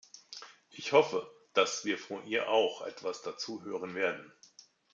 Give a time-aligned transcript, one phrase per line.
[0.71, 4.33] Ich hoffe, dass wir von ihr auch etwas dazu hören werden.